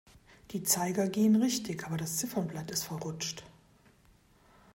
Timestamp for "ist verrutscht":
2.71-3.43